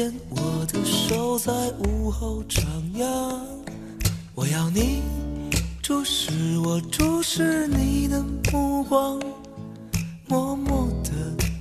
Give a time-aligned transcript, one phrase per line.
[0.00, 1.52] 牵我的手在
[1.84, 2.62] 午后徜
[2.96, 3.04] 徉，
[4.34, 5.02] 我要你
[5.82, 6.32] 注视
[6.64, 9.20] 我注视你的目光，
[10.26, 11.10] 默默地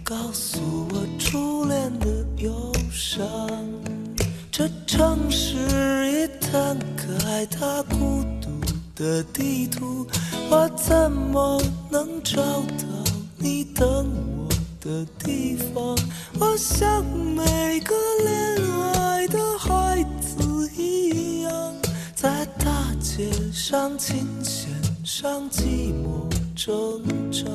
[0.06, 3.28] 告诉我初恋的忧伤。
[4.50, 5.58] 这城市
[6.10, 8.50] 一摊开它孤独
[8.96, 10.08] 的地图，
[10.50, 12.88] 我怎么能找到
[13.38, 14.48] 你等我
[14.80, 15.98] 的地方？
[16.40, 18.58] 我想每个恋
[18.94, 21.76] 爱的孩子一样，
[22.16, 24.70] 在大街上琴弦
[25.04, 27.46] 上寂寞挣扎。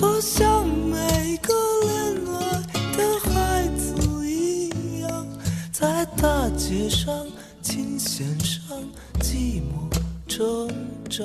[0.00, 2.38] 我像每个恋爱
[2.96, 5.26] 的孩子一样，
[5.72, 7.26] 在大街上
[7.62, 8.60] 琴弦上
[9.20, 9.90] 寂寞
[10.26, 10.68] 挣
[11.08, 11.24] 扎。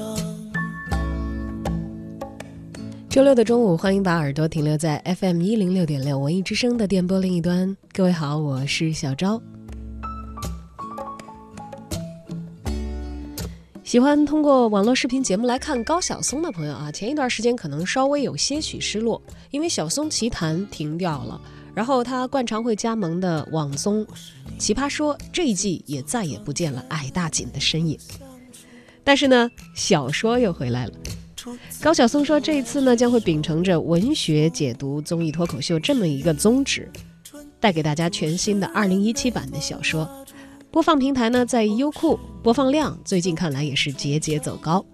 [3.16, 7.74] 周六的中午，欢迎把耳朵停留在 FM 一零六点六文艺之声的电波另一端。
[7.94, 9.42] 各位好，我是小昭。
[13.86, 21.40] 喜欢通过网络视频节目来看高晓松的朋友啊，前一段时间可能稍微有些许失落，因为晓松奇谈停掉了，
[21.74, 24.06] 然后他惯常会加盟的网综
[24.60, 27.98] 《奇葩说》这一季也再也不见了矮大紧的身影。
[29.06, 30.92] 但是呢，小说又回来了。
[31.82, 36.92] 高晓松说，这一次呢，将会秉承着文学解读综艺脱口秀这么一个宗旨，
[37.60, 40.10] 带给大家全新的2017版的小说。
[40.72, 44.86] 播放平台呢，在优酷，播放量最近看来也是节节走高。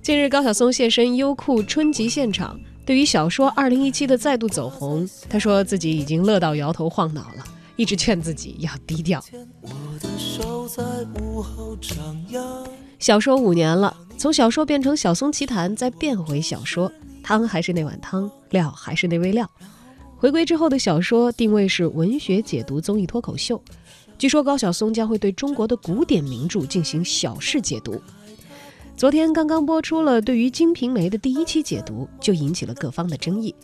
[0.00, 7.44] 近日，高晓松现身优酷春集现场，对于小说2017的再度走红，他说自己已经乐到摇头晃脑了，
[7.76, 9.22] 一直劝自己要低调。
[9.60, 9.70] 我
[10.00, 10.82] 的手在
[11.20, 11.94] 午后徜
[12.30, 12.66] 徉。
[12.98, 16.90] 小说五年了，从小说变成小松奇谈，再变回小说，
[17.22, 19.48] 汤还是那碗汤，料还是那味料。
[20.16, 23.60] 回归之后的小说定位是文学解读综艺脱口秀。
[24.16, 28.00] 据说高晓松将会对中国的古典名著进行小事解读。
[28.96, 33.54] 昨天刚刚播出了对于《金瓶梅》的第一期解读，就引起了各方的争议。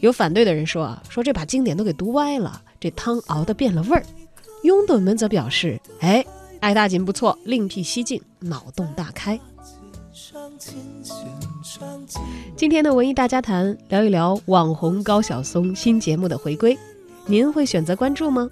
[0.00, 4.04] 有反对的人说啊，说这把经典都给读歪了，这汤熬的变了味儿。
[4.64, 6.22] 拥趸们则表示，哎。
[6.60, 9.38] 爱大锦不错，另辟蹊径，脑洞大开。
[12.54, 16.76] 今天的文艺大家谈，聊一聊网红高晓松新节目的回归，
[17.26, 18.50] 您会选择关注吗？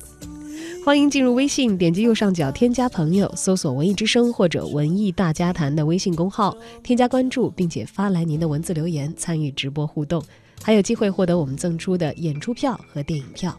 [0.84, 10.22] 欢迎进入微信，点击右上角添加朋友，搜索“文艺之声”或者“文艺大家谈”的微信公号，添加关注，并且发来您的文字留言，参与直播互动，
[10.62, 13.54] 还有机会获得我们赠出的演出票和电影票。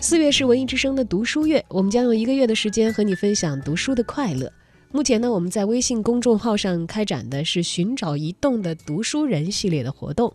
[0.00, 4.50] 四月是文艺之声的读书月，我们将用一个月的时间和你分享读书的快乐。
[4.90, 10.32] 目前呢，我们在微信公众号上开展的是寻找移动的读书人系列的活动，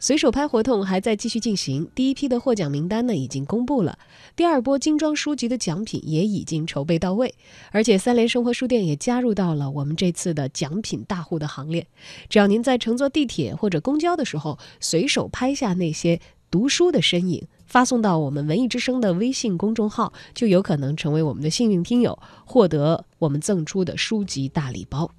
[0.00, 1.88] 随手拍活动还在继续进行。
[1.94, 3.96] 第一批的获奖名单呢已经公布了，
[4.34, 7.32] 第二波精装书籍的奖品也已经筹备到位，
[7.70, 11.86] 而且三联生活书店也加入到了我们这次的奖品大户的行列。
[12.28, 16.20] 只要您在乘坐地铁或者公交的时候，随手拍下那些
[16.50, 17.46] 读书的身影。
[17.72, 25.10] 发送到我们文艺之声的微信公众号，就有可能成为我们的幸运听友，获得我们赠出的书籍大礼包。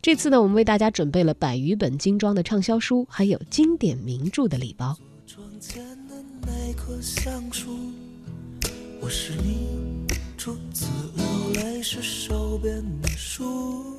[0.00, 4.96] 这次呢，我们为大家准备了百余本精装的畅销书，还有经典名著的礼包。
[9.02, 10.06] 我是你
[10.38, 10.86] 初次
[11.16, 13.93] 流泪时手边的书。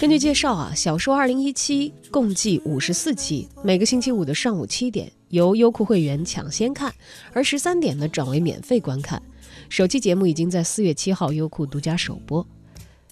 [0.00, 6.92] 根据介绍啊，小说二零一七共计五十四期，每个星期五的上午七点由优酷会员抢先看，
[7.32, 9.22] 而十三点呢转为免费观看。
[9.68, 12.46] 首期节目已经在四月七号优酷独家首播。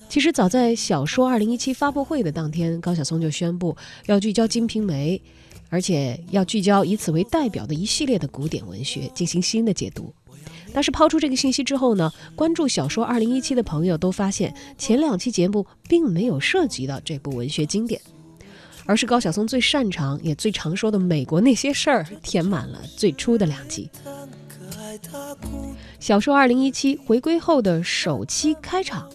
[0.08, 3.76] 其实早在小说二零一七发布会的当天，高晓松就宣布
[4.06, 5.16] 要聚焦《金瓶梅》，
[5.68, 10.12] 而且要聚焦以此为代表的一系列的古典文学进行新的解读。
[10.74, 18.00] 但是抛出这个信息之后呢，关注小说二零一七的朋友都发现，前两期节目并没有涉及到这部文学经典，
[18.86, 23.88] 而是高晓松最擅长也最常说的美国那些事儿填满了最初的两集。
[26.00, 29.08] 小说二零一七回归后的首期开场，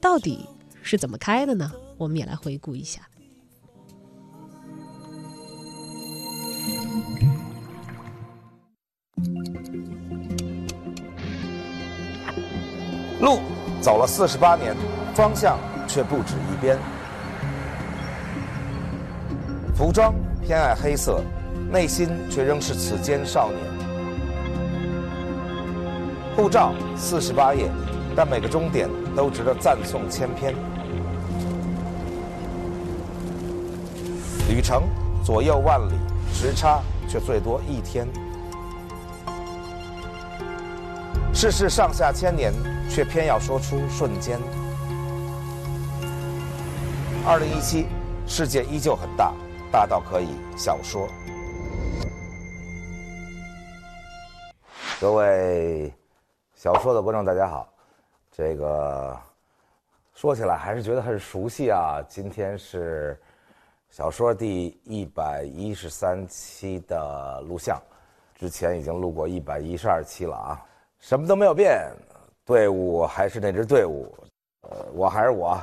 [0.00, 0.40] 到底
[0.82, 1.70] 是怎么开的呢？
[1.96, 3.00] 我们也来回顾一下。
[13.22, 13.38] 路
[13.80, 14.74] 走了四十八年，
[15.14, 16.76] 方向却不止一边。
[19.76, 20.12] 服装
[20.44, 21.22] 偏爱黑色，
[21.70, 23.60] 内心却仍是此间少年。
[26.34, 27.70] 护照四十八页，
[28.16, 30.52] 但每个终点都值得赞颂千篇。
[34.48, 34.82] 旅程
[35.24, 35.94] 左右万里，
[36.32, 38.04] 时差却最多一天。
[41.34, 42.52] 世事上下千年，
[42.88, 44.38] 却偏要说出瞬间。
[47.26, 47.86] 二零一七，
[48.26, 49.34] 世界依旧很大，
[49.72, 51.08] 大到可以小说。
[55.00, 55.92] 各位
[56.54, 57.66] 小说的观众，大家好。
[58.30, 59.18] 这个
[60.14, 62.00] 说起来还是觉得很熟悉啊。
[62.08, 63.20] 今天是
[63.88, 67.80] 小说第一百一十三期的录像，
[68.38, 70.62] 之前已经录过一百一十二期了啊。
[71.02, 71.90] 什么都没有变，
[72.44, 74.14] 队伍还是那支队伍，
[74.60, 75.60] 呃，我还是我，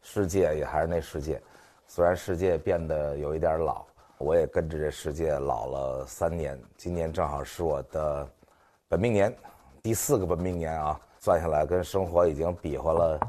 [0.00, 1.38] 世界也还是那世界，
[1.86, 3.84] 虽然世界变得有一点老，
[4.16, 8.26] 我也跟着这世界老了三年，今年正好是我的
[8.88, 9.32] 本命年，
[9.82, 13.20] 第四个本命年啊，算下来跟生活已经比划了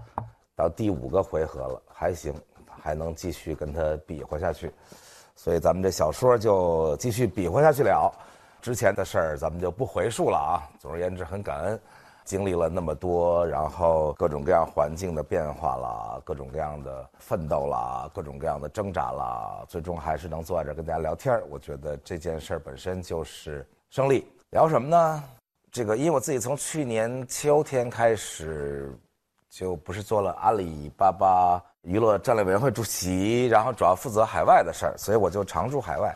[0.55, 2.33] 到第五个回合了，还行，
[2.81, 4.71] 还能继续跟他比划下去，
[5.35, 8.09] 所以咱们这小说就继续比划下去了。
[8.61, 10.63] 之前的事儿咱们就不回述了啊。
[10.79, 11.79] 总而言之，很感恩，
[12.25, 24.27] 经历了那么多，然后各种各样环境的变化啦，各种各样的奋斗啦，各种各样的挣扎啦，最终还是能坐在这儿跟大家聊天我觉得这件事儿本身就是胜利。
[24.51, 25.23] 聊什么呢？
[25.71, 28.91] 这个，因为我自己从去年秋天开始，
[29.49, 36.15] 就不是做了阿里巴巴娱乐战略委员会主席，然后主要负责海外的事儿，所以我就常驻海外。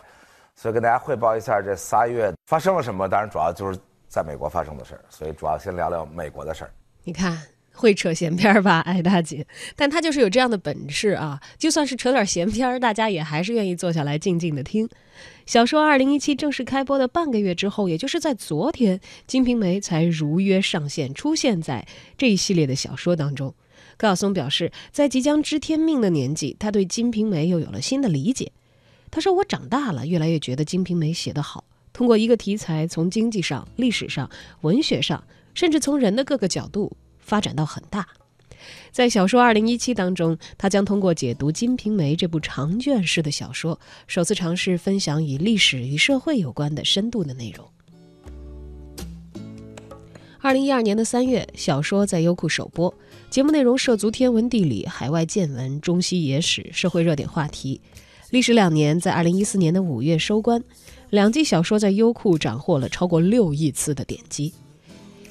[0.55, 3.77] 所以跟大家汇报一下这仨月发生了什么，当然主要就是
[4.07, 5.03] 在美国发生的事儿。
[5.09, 6.71] 所以主要先聊聊美国的事儿。
[7.03, 7.37] 你看
[7.73, 9.45] 会扯闲篇儿吧，艾大姐，
[9.75, 11.41] 但她就是有这样的本事啊！
[11.57, 14.87] 就算是扯点闲篇儿，大家也还是愿意坐下来静静的听。
[15.45, 21.85] 小说二零一七正式开播的半个月之后，也就是在昨天，《金瓶梅》才如约上线，出现在
[22.15, 23.53] 这一系列的小说当中。
[23.97, 28.51] 高晓松表示，在即将知天命的年纪，他对《金瓶梅》又有了新的理解。
[29.13, 31.63] 他说：“我长大了，越来越觉得《金瓶梅》写得好。
[31.93, 34.27] 通过一个题材，从经济上、历史上、
[34.61, 35.23] 文学上，
[35.53, 38.07] 甚至从人的各个角度发展到很大。
[38.91, 47.69] 在小说《二零一七》当中，他将通过解读《金瓶梅》这部长卷式的小说，首次尝试分享与历史与社会有关的深度的内容。
[50.39, 52.91] 二零一二年的三月，小说在优酷首播，
[53.29, 57.79] 节目内容涉足天文地理、海外见闻、中西野史、社会热点话题。”
[58.33, 60.63] 历时两年，在二零一四年的五月收官，
[61.11, 64.51] 两季小说在优酷斩获了超过六亿次的点击。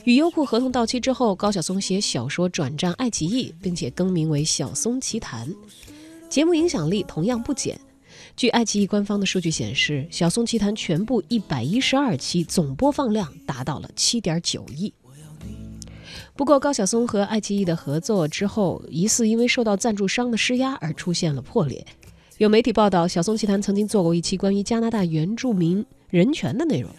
[0.04, 5.48] 与优酷合同到期之后，高晓松写小说转战爱奇艺，并且更名为《小松奇谈》，
[6.28, 7.76] 节目影响力同样不减。
[8.36, 14.94] 据爱奇艺官方的数据显示，《小松奇谈》全部一百一十二期总播放量达到了七点九亿。
[16.36, 21.84] 不过，高晓松和爱奇艺的合作之后，疑似因为受到赞助商的施压而出现了破裂。
[22.42, 26.90] 有媒体报道，小松奇谈曾经做过一期关于加拿大原住民人权的内容。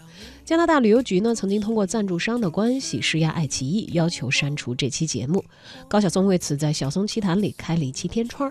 [0.45, 5.43] 加拿大旅游局呢，曾经通过赞助商的关系施压爱奇艺，要求删除这期节目。
[5.89, 8.49] 高晓松为此在小松奇谈里开了一期天窗。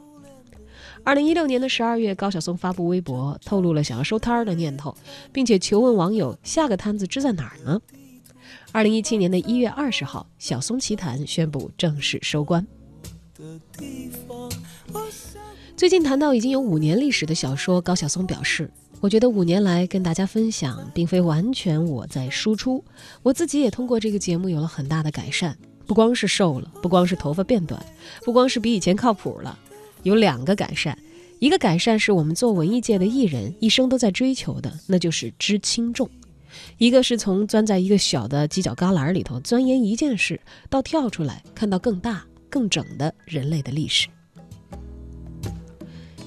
[1.03, 4.95] 二零一六年的十二月，高晓松发布微博，透露了想要收摊儿的念头，
[5.33, 7.81] 并且求问网友下个摊子支在哪儿呢？
[8.71, 12.67] 二零一七年的一月二十号，小松奇谈宣布正式收官。
[15.77, 18.71] 最近谈到已经有五年历史的小说，高晓松表示
[19.01, 22.85] ：“我觉得五年来跟大家分享，并非完全我在输出，
[23.23, 25.59] 我自己也通过这个节目有了很大的改善。
[25.85, 27.85] 不光是瘦了，不光是头发变短，
[28.25, 29.59] 不光是比以前靠谱了，
[30.05, 30.97] 有两个改善。
[31.41, 36.07] 一个改善是我们做文艺界的艺人一生都在追求的，那就是知轻重；
[36.79, 44.07] 一个是从钻在一个小的犄角旮旯里头钻研一件事，到跳出来看到更大、更整的人类的历史。”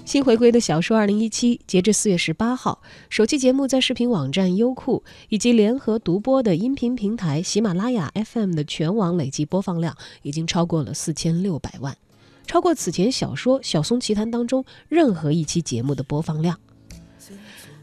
[0.05, 11.97] 新回归的小说二零一七，截至四月十八号，首期节目在视频网站优酷以及联合独播的音频平台喜马拉雅 FM 的全网累计播放量已经超过了四千六百万，
[12.45, 16.57] 超过此前小说《小松奇谈》当中任何一期节目的播放量。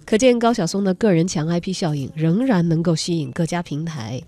[0.07, 4.23] 可见高晓松的个人强 IP 效应仍然能够吸引各家平台，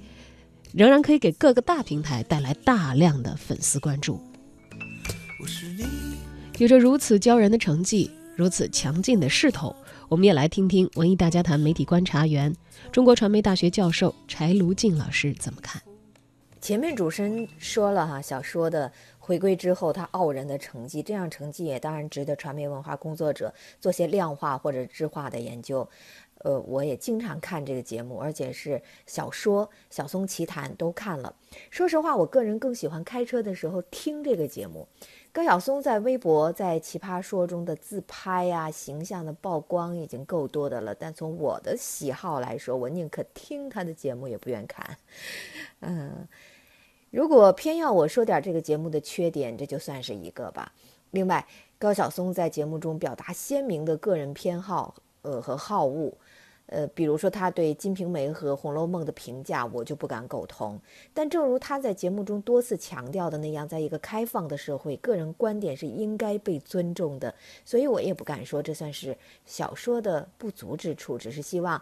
[0.72, 4.20] 仍然可以给各个大平台带来大量的粉丝关注。
[5.40, 6.03] 我是你。
[6.58, 9.74] 有着如此骄人的成绩，如此强劲的势头，
[10.08, 12.54] 我们也来听听文艺大家谈媒体观察员、
[12.92, 15.82] 中国传媒大学教授柴卢静老师怎么看。
[16.60, 25.86] 前面主持人说了哈，小说的回归之后，他傲人的成绩，这样成绩也当然值得传媒文化工作者做些量化或者质化的研究。
[26.38, 31.34] 呃，我也经常看这个节目，而且是小说《小松奇谈》都看了。
[31.70, 34.86] 说实话，我个人更喜欢开车的时候听这个节目。
[35.34, 44.96] 高晓松在微博、在《奇葩说》中的自拍呀、形象的曝光已经够多的了，但从我的喜好来说，我宁可听他的节目，也不愿看。
[45.80, 46.28] 嗯，
[47.10, 50.72] 如果偏要我说点这个节目的缺点，这就算是一个吧。
[51.10, 51.44] 另外，
[51.80, 56.16] 高晓松在节目中表达鲜明的个人偏好，呃和好恶。
[56.66, 60.80] 呃，比如说他对《金瓶梅》和《红楼梦》的评价，我就不敢苟同。
[61.12, 67.34] 但正如他在节目中多次强调的那样，在一个开放的社会，个人观点是应该被尊重的。
[67.66, 71.80] 所以我也不敢说这算是小说的不足之处，只是希望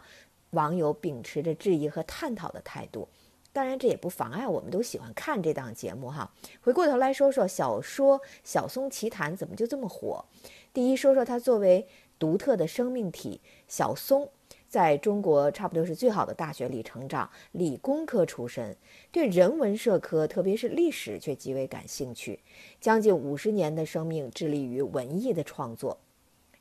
[0.50, 3.08] 网友秉持着质疑和探讨的态度。
[3.52, 6.28] 当然，这也不妨碍我们都喜欢看这档节目哈。
[6.60, 10.24] 回过头来说说小说《小松奇谈》怎么就这么火？
[10.72, 11.86] 第一，说说它作为
[12.18, 14.28] 独特的生命体，小松。
[14.72, 18.74] 在中国，差不多是最好的大学里成长，理工科出身，
[19.10, 22.40] 对人文社科，特别是历史却极为感兴趣。
[22.80, 25.98] 将近五十年的生命致力于文艺的创作，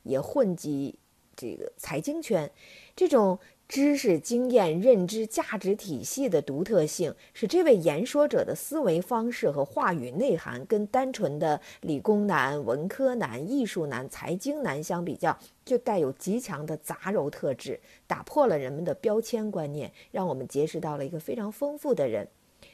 [0.02, 0.94] 也混迹
[1.34, 2.50] 这个财经圈，
[2.94, 3.38] 这种。
[3.68, 22.28] 知识、经验、认知、价值体系的独特性，使这位言说者的思维方式和话语内涵，跟单纯的理工男、文科男、艺术男、财经男相比较，就带有极强的杂糅特质，打破了人们的标签观念，让我们结识到了一个非常丰富的人。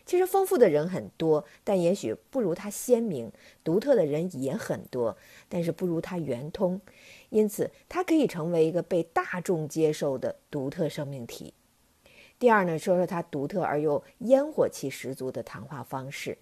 [0.04, 3.30] 其实，丰富的人很多，但也许不如他鲜明；
[3.62, 5.16] 独特的人也很多，
[5.48, 6.80] 但是不如他圆通。
[7.30, 11.52] 因此，它可以成为一个被大众接受的独特生命体。
[12.38, 16.38] 第二呢，说说他独特而又烟火气十足的谈话方式。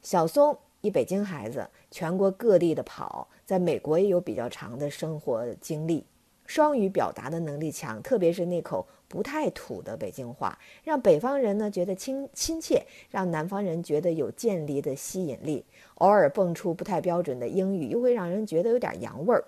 [0.00, 6.06] 小松一北京孩子，全国各地的跑，在美国也有比较长的生活经历，
[6.46, 15.62] 双语表达的能力强，特别是那口不太土的北京话，让北方人呢觉得亲亲切，让南方人觉得有渐离的吸引力。
[15.96, 19.44] 偶尔蹦出不太标准的英语，又会让人觉得有点洋味儿。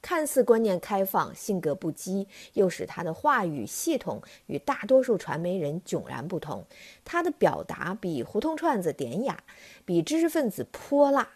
[0.00, 6.64] 看似观念开放、性格不羁，又使他的话语系统与大多数传媒人迥然不同。
[7.04, 9.42] 他的表达比胡同串子典雅，
[9.84, 11.28] 比知识分子泼辣，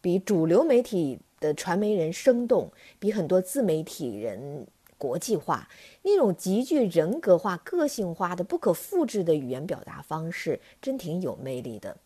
[0.00, 4.66] 比主流媒体的传媒人生动，比很多自媒体人
[4.98, 5.68] 国际化。
[6.02, 11.96] 那种极具人格化、个性化的、不可复制的语言表达方式，真挺有魅力的。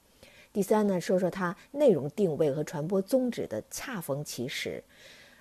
[0.53, 4.83] 第三呢，说说他内容定位和传播宗旨的恰逢其时。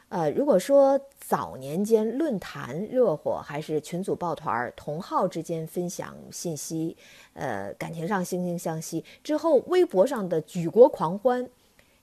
[0.10, 6.96] 呃，如果说早年间论坛热火，还是群组抱团儿同号之间分享信息，
[7.34, 9.04] 呃，感情上惺惺相惜。
[9.22, 11.50] 之后微博上的举国狂欢，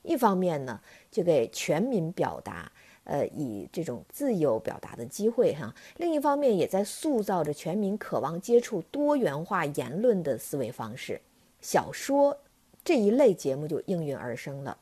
[0.02, 0.78] 一方面呢，
[1.11, 2.70] 就给全民表达，
[3.04, 11.18] 呃，以这种自由表达的机会哈；另一方面，也在塑造着全民渴望接触多元化言论的思维方式。
[11.62, 12.37] 小说
[12.84, 14.76] 这一类节目就应运而生了。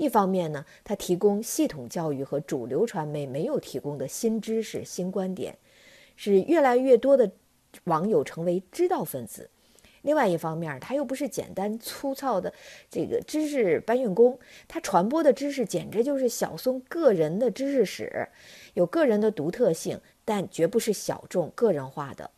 [0.00, 5.58] 一方面呢，它提供系统教育和主流传媒没有提供的新知识、新观点，
[6.16, 7.30] 使越来越多的
[7.84, 9.50] 网友成为知道分子；
[10.00, 12.50] 另外一方面，它又不是简单粗糙的
[12.90, 18.26] 这个知识搬运工，它传播的知识简直就是小松个人的知识史，
[18.72, 22.30] 有个人的独特性，但绝不是小众个人化的，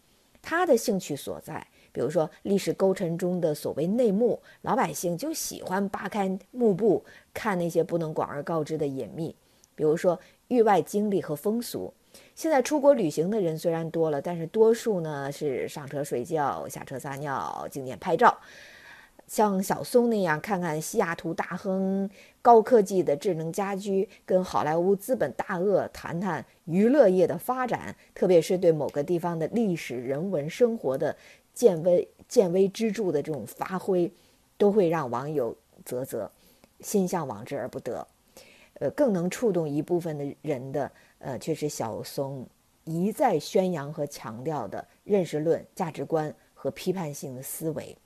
[0.42, 1.68] 他的兴趣所在。
[1.92, 9.36] 比如说历史沟沉中的所谓内幕，老百姓就喜欢扒开幕布看那些不能广而告之的隐秘。
[9.74, 10.18] 比如说
[10.48, 11.92] 域外经历和风俗。
[12.34, 18.36] 现在出国旅行的人虽然多了，但是多数呢是上车睡觉、下车撒尿、景点拍照。
[19.26, 22.10] 像小松那样看看西雅图大亨
[22.42, 31.16] 高科技的智能家居，跟好莱坞资本大鳄谈谈娱乐业的发展，特别是对某个地方的历史、人文、生活的。
[31.54, 34.10] 见微见微知著的这种发挥，
[34.56, 36.30] 都会让网友啧啧，
[36.80, 38.06] 心向往之而不得。
[38.80, 42.46] 呃，更能触动一部分的人的，呃，却是小松
[42.84, 47.96] 一再宣扬和强调的认识论、价值观和批判性的思维。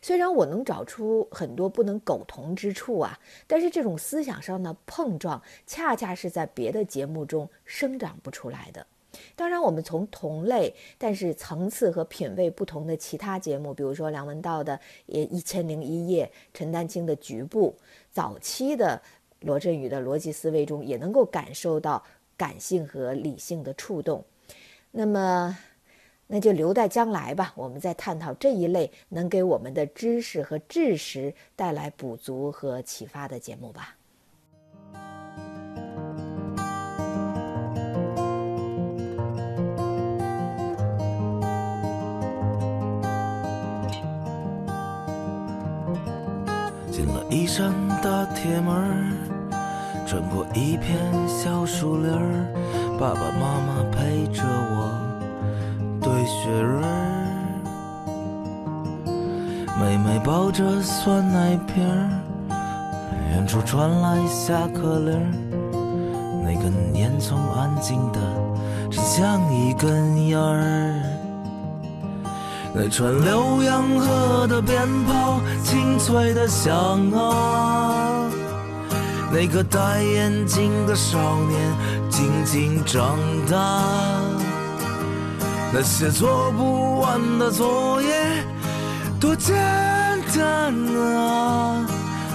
[0.00, 3.18] 虽然我能找出很多不能苟同之处啊，
[3.48, 8.86] 但是这种思想上的碰撞，恰恰是在别的节目中生长不出来的。
[9.36, 14.76] 当然，我们从同类但是层次和品味不同的其他节目，比如说梁文道的
[15.06, 17.74] 《也一千零一夜》，陈丹青的《局部》，
[18.10, 19.00] 早期的
[19.40, 22.02] 罗振宇的逻辑思维中，也能够感受到
[22.36, 24.24] 感性和理性的触动。
[24.90, 25.58] 那么，
[26.26, 33.96] 那就留待将来吧，我们再探讨这一类能给我们的知识和知识带来补足和启发的节目吧。
[47.34, 49.12] 一扇大铁门，
[50.06, 52.46] 穿过一片小树林儿，
[52.96, 54.88] 爸爸妈妈陪着我
[56.00, 56.94] 堆雪人儿，
[59.80, 62.08] 妹妹抱着酸奶瓶儿，
[63.32, 65.26] 远处传来下课铃儿，
[66.44, 68.20] 那根烟囱安静的，
[68.92, 71.13] 真像一根烟儿。
[72.76, 76.74] 那串浏阳河的鞭炮，清脆的响
[77.12, 78.28] 啊！
[79.32, 81.16] 那个戴眼镜的少
[81.48, 83.16] 年，静静长
[83.48, 83.80] 大。
[85.72, 88.44] 那些做不完的作业，
[89.20, 89.54] 多简
[90.36, 90.74] 单
[91.16, 91.86] 啊！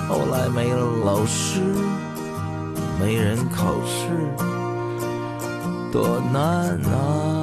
[0.08, 1.60] 后来没了老师，
[2.98, 4.08] 没人考试，
[5.92, 7.39] 多难啊！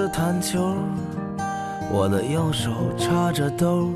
[0.00, 0.74] 的弹球，
[1.92, 3.90] 我的右手插着兜，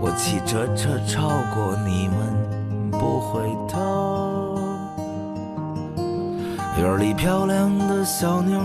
[0.00, 4.58] 我骑着车超过你们不回头。
[6.78, 8.58] 院里漂亮的小妞，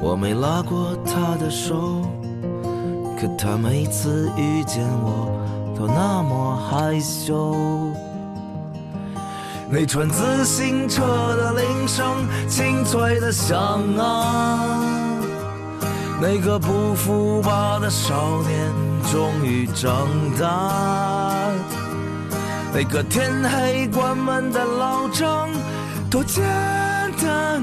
[0.00, 2.00] 我没拉过她的手，
[3.20, 5.28] 可她每次遇见我
[5.78, 7.54] 都那么害羞。
[9.74, 12.06] 那串自行车的铃声
[12.48, 13.58] 清脆的响
[13.98, 15.18] 啊，
[16.22, 18.72] 那个不服吧的少年
[19.10, 20.06] 终于长
[20.40, 21.50] 大，
[22.72, 25.48] 那个天黑关门的老张
[26.08, 26.44] 多简
[27.20, 27.60] 单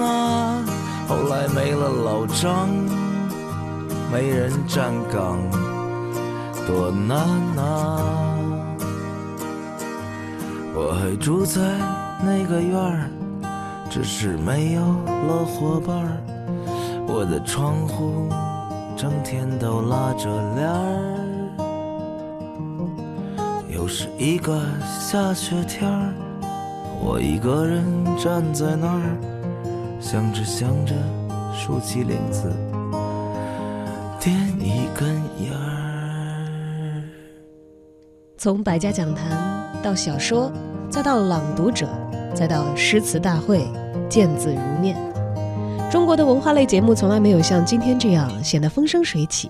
[0.00, 0.64] 啊，
[1.06, 2.68] 后来没了老张，
[4.12, 5.38] 没人站岗，
[6.66, 7.20] 多难
[7.56, 8.41] 啊。
[10.74, 11.60] 我还住在
[12.24, 13.10] 那个院儿，
[13.90, 16.16] 只是没有了伙伴儿。
[17.06, 18.28] 我的窗户
[18.96, 21.18] 整天都拉着帘儿，
[23.68, 26.14] 又是一个下雪天儿，
[27.02, 27.84] 我一个人
[28.16, 29.16] 站在那儿，
[30.00, 30.94] 想着想着，
[31.54, 32.50] 竖起领子，
[34.18, 35.52] 点一根烟。
[38.42, 40.50] 从百家讲坛到小说，
[40.90, 41.88] 再到朗读者，
[42.34, 43.64] 再到诗词大会，
[44.08, 44.96] 见字如面。
[45.88, 49.48] 中国的文化类节目从来没有像今天这样显得风生水起。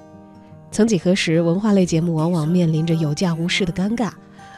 [0.70, 4.10] 曾几何时，文化类节目往往面临着有价无市的尴尬，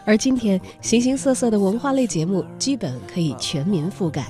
[0.05, 4.27] 而今天，形形色色的文化类节目基本可以全民覆盖。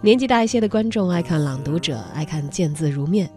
[0.00, 3.28] 年纪大一些的观众爱看朗读者，爱看见字如面；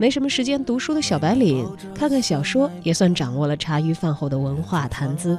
[0.00, 5.36] 没什么时间读书的小白领，看看小说也算掌握了茶余饭后的文化谈资。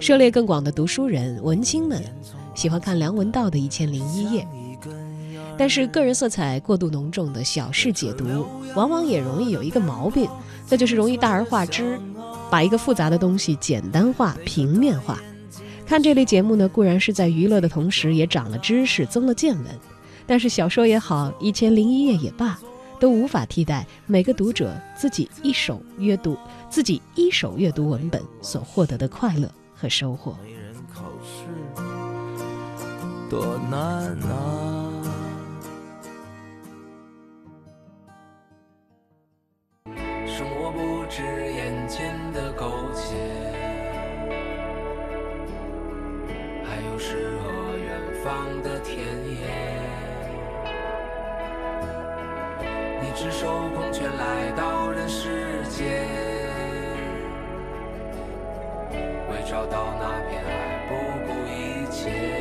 [0.00, 2.02] 涉猎更广的读书人、文青们，
[2.56, 4.42] 喜欢看梁文道的《一千零一夜》，
[5.56, 8.24] 但是个人色彩过度浓重的小事解读，
[8.74, 10.28] 往往也容易有一个毛病，
[10.68, 12.00] 那就是容易大而化之，
[12.50, 15.20] 把一个复杂的东西简单化、平面化。
[15.86, 19.66] 看这类节目呢，固然是在娱乐的同时，也长了知识、增了见闻，
[20.26, 22.58] 但是小说也好，《一千零一夜》也罢，
[22.98, 26.36] 都无法替代每个读者自己一手阅读、
[26.68, 29.50] 自己一手阅读文本所获得的快乐。
[29.80, 30.36] 和收获。
[30.42, 31.44] 没人考试，
[33.30, 33.80] 多难
[34.28, 34.90] 啊！
[40.26, 43.14] 生活不止眼前的苟且，
[46.64, 49.77] 还有诗和远方的田野。
[53.20, 56.06] 赤手空拳来到人世间。
[59.28, 60.94] 为找到那片爱，不
[61.26, 62.37] 顾一切。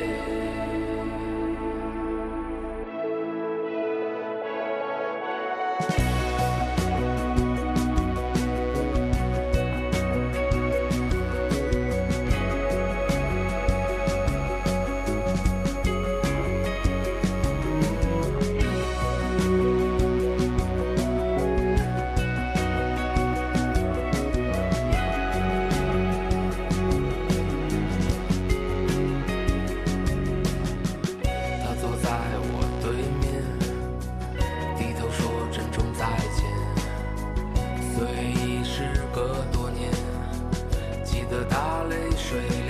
[42.29, 42.66] 水。